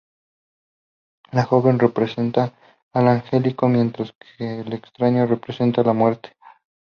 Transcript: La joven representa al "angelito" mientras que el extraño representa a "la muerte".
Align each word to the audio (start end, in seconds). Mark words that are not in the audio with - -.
La 1.31 1.43
joven 1.43 1.77
representa 1.77 2.55
al 2.91 3.07
"angelito" 3.07 3.67
mientras 3.67 4.11
que 4.13 4.61
el 4.61 4.73
extraño 4.73 5.27
representa 5.27 5.81
a 5.81 5.83
"la 5.83 5.93
muerte". 5.93 6.35